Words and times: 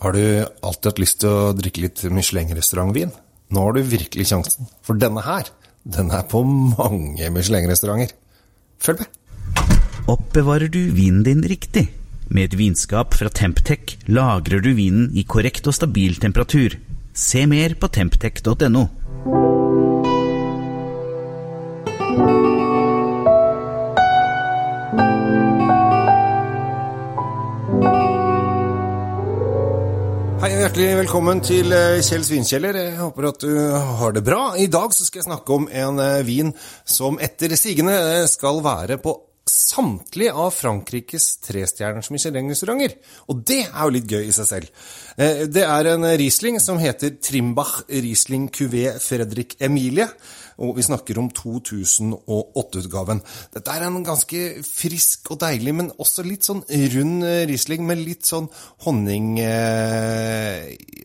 Har 0.00 0.16
du 0.16 0.22
alltid 0.64 0.86
hatt 0.88 1.00
lyst 1.02 1.18
til 1.20 1.28
å 1.28 1.52
drikke 1.56 1.82
litt 1.84 2.00
Michelin-restaurantvin? 2.08 3.10
Nå 3.52 3.64
har 3.66 3.74
du 3.76 3.82
virkelig 3.84 4.30
sjansen, 4.30 4.68
for 4.86 4.96
denne 4.96 5.20
her, 5.26 5.50
den 5.84 6.08
er 6.14 6.24
på 6.30 6.40
mange 6.46 7.28
Michelin-restauranter. 7.34 8.14
Følg 8.80 9.02
med. 9.02 9.18
Oppbevarer 10.08 10.72
du 10.72 10.80
vinen 10.96 11.24
din 11.26 11.44
riktig? 11.44 11.90
Med 12.32 12.48
et 12.48 12.56
vinskap 12.56 13.12
fra 13.18 13.28
Temptec 13.28 13.98
lagrer 14.08 14.64
du 14.64 14.70
vinen 14.78 15.10
i 15.12 15.26
korrekt 15.28 15.68
og 15.68 15.76
stabil 15.76 16.16
temperatur. 16.22 16.78
Se 17.12 17.44
mer 17.50 17.74
på 17.76 17.90
temptec.no. 17.92 18.86
Hei 30.40 30.54
og 30.56 30.62
hjertelig 30.62 30.92
velkommen 31.02 31.42
til 31.44 31.68
eh, 31.76 31.98
Kjell 32.00 32.22
Svinkjeller. 32.24 32.78
Jeg 32.78 32.94
håper 32.96 33.26
at 33.28 33.42
du 33.44 33.50
har 34.00 34.14
det 34.16 34.22
bra. 34.24 34.54
I 34.56 34.70
dag 34.72 34.88
skal 34.96 35.20
jeg 35.20 35.26
snakke 35.26 35.52
om 35.52 35.66
en 35.68 36.00
eh, 36.00 36.22
vin 36.24 36.54
som 36.88 37.20
etter 37.20 37.52
sigende 37.60 37.92
eh, 37.92 38.24
skal 38.24 38.62
være 38.64 38.96
på 39.04 39.12
samtlige 39.44 40.32
av 40.32 40.54
Frankrikes 40.56 41.28
trestjerners 41.44 42.08
Michelin-restauranter. 42.14 42.96
Og 43.28 43.44
det 43.52 43.66
er 43.66 43.80
jo 43.84 43.92
litt 43.98 44.08
gøy 44.08 44.30
i 44.30 44.34
seg 44.34 44.48
selv. 44.48 44.84
Det 45.52 45.64
er 45.66 45.88
en 45.90 46.06
Riesling 46.16 46.56
som 46.62 46.80
heter 46.80 47.18
Trimbach 47.20 47.82
Riesling 47.90 48.48
Cuvée 48.54 48.94
Fredrik 49.02 49.58
Emilie 49.60 50.08
og 50.60 50.76
vi 50.76 50.84
snakker 50.84 51.18
om 51.20 51.30
2008-utgaven. 51.32 53.22
Dette 53.54 53.72
er 53.72 53.86
en 53.86 54.02
ganske 54.04 54.40
frisk 54.66 55.32
og 55.32 55.40
deilig, 55.40 55.72
men 55.76 55.92
også 55.96 56.24
litt 56.26 56.46
sånn 56.46 56.60
rund 56.94 57.24
Riesling 57.48 57.86
med 57.88 58.02
litt 58.02 58.28
sånn 58.28 58.50
honning, 58.84 59.38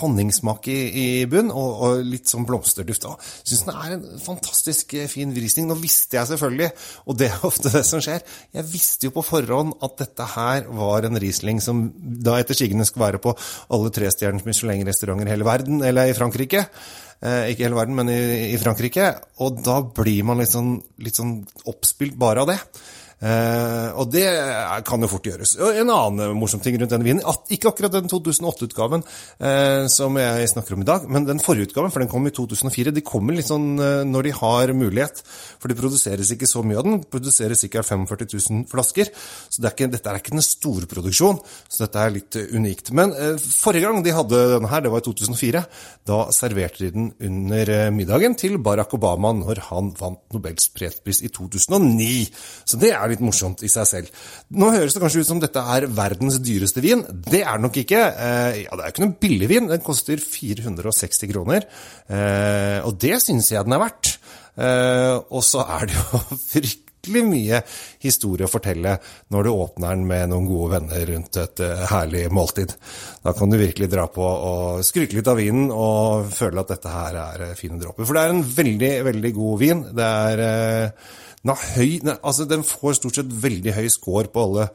honningsmak 0.00 0.68
i, 0.72 0.78
i 1.02 1.06
bunn, 1.30 1.50
og, 1.50 1.70
og, 1.86 2.02
litt 2.06 2.30
sånn 2.30 2.46
blomsterduft. 2.48 3.06
Jeg 3.06 3.52
syns 3.52 3.64
den 3.68 3.80
er 3.80 3.94
en 3.96 4.04
fantastisk 4.22 4.96
eh, 4.98 5.08
fin 5.10 5.32
Riesling. 5.36 5.68
Nå 5.70 5.78
visste 5.80 6.18
jeg 6.18 6.30
selvfølgelig, 6.32 6.70
og 7.06 7.18
det 7.20 7.30
er 7.30 7.46
ofte 7.48 7.72
det 7.74 7.84
som 7.88 8.02
skjer, 8.04 8.22
jeg 8.56 8.68
visste 8.70 9.08
jo 9.08 9.14
på 9.16 9.24
forhånd 9.26 9.76
at 9.86 9.96
dette 10.02 10.28
her 10.36 10.68
var 10.76 11.08
en 11.08 11.20
Riesling 11.22 11.62
som 11.64 11.86
da 11.96 12.38
etter 12.40 12.58
sigende 12.58 12.86
skal 12.88 13.06
være 13.08 13.22
på 13.22 13.34
alle 13.74 13.92
trestjerners 13.94 14.46
Michelin-restauranter 14.46 15.28
i 15.28 15.34
hele 15.36 15.48
verden, 15.48 15.82
eller 15.86 16.10
i 16.10 16.16
Frankrike. 16.16 16.66
Eh, 17.24 17.52
ikke 17.52 17.64
i 17.64 17.66
hele 17.66 17.78
verden, 17.78 17.96
men 17.96 18.12
i, 18.12 18.20
i, 18.52 18.60
Frankrike. 18.60 19.08
Og 19.44 19.62
da 19.64 19.80
blir 19.96 20.26
man 20.28 20.42
litt 20.42 20.52
sånn, 20.52 20.76
litt 21.02 21.16
sånn 21.18 21.38
oppspilt 21.70 22.18
bare 22.20 22.44
av 22.44 22.52
det. 22.52 22.58
Uh, 23.16 23.96
og 23.96 24.10
det 24.12 24.26
kan 24.84 25.00
jo 25.00 25.08
fort 25.08 25.24
gjøres. 25.24 25.54
Og 25.64 25.78
en 25.80 25.88
annen 25.88 26.34
morsom 26.36 26.60
ting 26.60 26.74
rundt 26.76 26.92
denne 26.92 27.06
vinen, 27.06 27.22
ikke 27.48 27.70
akkurat 27.70 27.94
den 27.94 28.10
2008-utgaven 28.12 29.04
uh, 29.06 29.86
som 29.88 30.18
jeg 30.20 30.50
snakker 30.52 30.76
om 30.76 30.84
i 30.84 30.88
dag, 30.88 31.06
men 31.08 31.24
den 31.24 31.40
forrige 31.40 31.70
utgaven, 31.70 31.94
for 31.94 32.04
den 32.04 32.10
kom 32.12 32.28
i 32.28 32.34
2004. 32.36 32.92
De 32.92 33.04
kommer 33.06 33.38
litt 33.38 33.48
sånn 33.48 33.80
uh, 33.80 34.02
når 34.04 34.28
de 34.28 34.34
har 34.36 34.72
mulighet, 34.76 35.22
for 35.56 35.72
det 35.72 35.78
produseres 35.80 36.34
ikke 36.34 36.50
så 36.50 36.60
mye 36.66 36.76
av 36.82 36.84
den. 36.84 36.98
Det 37.00 37.12
produseres 37.14 37.64
sikkert 37.64 37.88
45 37.88 38.28
000 38.36 38.66
flasker, 38.68 39.08
så 39.14 39.64
det 39.64 39.70
er 39.70 39.76
ikke, 39.78 39.90
dette 39.96 40.12
er 40.12 40.20
ikke 40.20 40.36
en 40.36 40.44
storproduksjon. 40.44 41.40
Så 41.72 41.86
dette 41.86 42.04
er 42.04 42.14
litt 42.18 42.40
unikt. 42.52 42.92
Men 42.96 43.16
forrige 43.40 43.88
gang 43.88 44.04
de 44.04 44.14
hadde 44.14 44.42
denne 44.52 44.70
her, 44.70 44.84
det 44.84 44.92
var 44.92 45.00
i 45.00 45.06
2004. 45.08 45.64
Da 46.06 46.20
serverte 46.36 46.84
de 46.84 46.92
den 46.92 47.08
under 47.30 47.72
middagen 47.96 48.36
til 48.38 48.60
Barack 48.62 48.92
Obama 48.96 49.32
når 49.36 49.64
han 49.70 49.90
vant 49.96 50.20
Nobels 50.36 50.68
fredspris 50.76 51.22
i 51.24 51.32
2009. 51.32 52.12
Så 52.68 52.78
det 52.80 52.92
er 52.92 53.05
er 53.06 53.14
litt 53.14 53.24
morsomt 53.24 53.64
i 53.66 53.70
seg 53.72 53.88
selv. 53.88 54.24
Nå 54.56 54.70
høres 54.74 54.96
det 54.96 55.02
kanskje 55.02 55.24
ut 55.24 55.30
som 55.30 55.42
dette 55.42 55.62
er 55.76 55.88
verdens 55.96 56.40
dyreste 56.44 56.84
vin. 56.84 57.04
Det 57.06 57.42
er 57.42 57.56
det 57.56 57.66
nok 57.66 57.80
ikke. 57.82 58.02
Eh, 58.26 58.62
ja, 58.64 58.72
det 58.72 58.82
er 58.82 58.88
jo 58.88 58.94
ikke 58.94 59.06
noen 59.06 59.18
billig 59.26 59.50
vin. 59.52 59.70
Den 59.72 59.84
koster 59.86 60.22
460 60.22 61.32
kroner. 61.32 61.68
Eh, 62.10 62.80
og 62.86 62.98
det 63.02 63.20
syns 63.24 63.52
jeg 63.54 63.66
den 63.66 63.76
er 63.76 63.86
verdt. 63.86 64.16
Eh, 64.56 65.14
og 65.30 65.44
så 65.44 65.64
er 65.78 65.88
det 65.88 65.96
jo 65.98 66.24
fryktelig 66.50 66.85
mye 67.14 67.60
historie 68.02 68.48
å 68.48 68.50
fortelle 68.50 68.96
når 69.34 69.46
du 69.46 69.50
åpner 69.52 69.94
den 69.94 70.06
med 70.08 70.32
noen 70.32 70.48
gode 70.48 70.72
venner 70.76 71.04
rundt 71.12 71.40
et 71.42 71.62
herlig 71.90 72.24
måltid. 72.34 72.74
Da 73.24 73.34
kan 73.36 73.52
du 73.52 73.58
virkelig 73.60 73.90
dra 73.92 74.06
på 74.12 74.24
og 74.24 74.82
skryte 74.86 75.18
litt 75.18 75.30
av 75.30 75.38
vinen 75.40 75.70
og 75.74 76.32
føle 76.34 76.62
at 76.62 76.74
dette 76.74 76.96
her 76.96 77.20
er 77.22 77.46
fine 77.58 77.78
dråper. 77.82 78.06
For 78.06 78.16
det 78.16 78.24
er 78.24 78.34
en 78.34 78.44
veldig, 78.56 78.92
veldig 79.12 79.32
god 79.36 79.62
vin. 79.62 79.86
Det 79.96 80.10
er 80.32 80.44
den, 81.46 81.54
høy, 81.76 82.16
altså 82.16 82.46
den 82.48 82.64
får 82.66 82.96
stort 82.98 83.18
sett 83.20 83.34
veldig 83.42 83.74
høy 83.76 83.86
score 83.92 84.26
på 84.32 84.46
alle, 84.48 84.66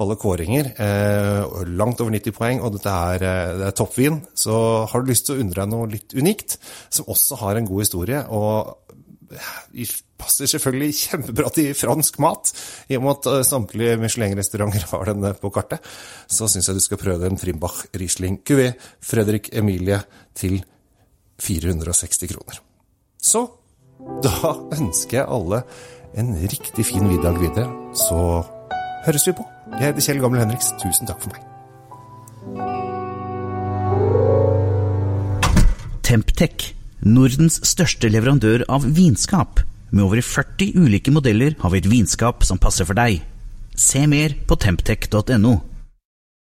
alle 0.00 0.16
kåringer. 0.20 0.70
Eh, 0.80 1.64
langt 1.76 2.00
over 2.00 2.14
90 2.14 2.36
poeng, 2.36 2.62
og 2.64 2.78
dette 2.78 2.94
er, 3.10 3.24
eh, 3.28 3.52
det 3.60 3.66
er 3.68 3.76
toppvin. 3.76 4.22
Så 4.34 4.54
har 4.90 5.02
du 5.02 5.10
lyst 5.10 5.26
til 5.26 5.36
å 5.36 5.44
undre 5.44 5.62
deg 5.62 5.72
noe 5.72 5.90
litt 5.90 6.16
unikt, 6.16 6.56
som 6.88 7.10
også 7.12 7.40
har 7.42 7.56
en 7.56 7.68
god 7.68 7.84
historie, 7.84 8.24
og 8.28 8.83
passer 10.20 10.48
selvfølgelig 10.50 10.96
kjempebra 10.98 11.50
til 11.54 11.72
fransk 11.76 12.18
mat. 12.22 12.52
I 12.88 12.98
og 12.98 13.04
med 13.06 13.16
at 13.16 13.30
eh, 13.32 13.46
samtlige 13.46 13.96
Michelin-restauranter 14.02 14.86
har 14.92 15.10
den 15.10 15.26
på 15.40 15.50
kartet, 15.54 15.82
så 16.26 16.48
syns 16.50 16.68
jeg 16.68 16.78
du 16.78 16.84
skal 16.84 17.00
prøve 17.00 17.28
en 17.28 17.40
Trimbach 17.40 17.84
Riesling 17.96 18.40
Cuvée 18.46 18.72
Fredrik 19.02 19.50
Emilie 19.52 20.00
til 20.34 20.62
460 21.42 22.30
kroner. 22.30 22.60
Så 23.18 23.46
da 24.24 24.54
ønsker 24.76 25.20
jeg 25.20 25.30
alle 25.30 25.62
en 26.14 26.34
riktig 26.38 26.86
fin 26.86 27.08
middag 27.08 27.40
videre, 27.40 27.66
så 27.96 28.44
høres 29.06 29.26
vi 29.26 29.32
på. 29.32 29.46
Jeg 29.74 29.90
heter 29.90 30.06
Kjell 30.06 30.20
Gammel 30.22 30.40
Henriks. 30.44 30.70
Tusen 30.82 31.08
takk 31.08 31.20
for 31.24 31.34
meg. 31.34 31.42
Temptec, 36.04 36.74
Nordens 37.04 37.58
største 37.68 38.08
leverandør 38.08 38.62
av 38.72 38.86
vinskap. 38.96 39.60
Med 39.92 40.06
over 40.06 40.22
40 40.24 40.72
ulike 40.80 41.12
modeller 41.12 41.52
har 41.60 41.72
vi 41.74 41.82
et 41.82 41.88
vinskap 41.90 42.46
som 42.48 42.60
passer 42.60 42.88
for 42.88 42.96
deg. 42.96 43.20
Se 43.76 44.06
mer 44.08 44.32
på 44.48 44.56
temptec.no. 44.56 45.54